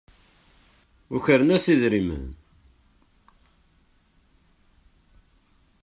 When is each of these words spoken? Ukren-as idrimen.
Ukren-as 1.15 1.65
idrimen. 1.73 2.25